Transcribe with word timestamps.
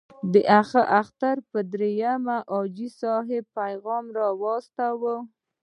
د 0.33 0.35
اختر 1.01 1.37
په 1.51 1.59
دریمه 1.73 2.37
حاجي 2.51 2.89
صاحب 3.01 3.45
پیغام 3.57 4.05
واستاوه. 4.41 5.15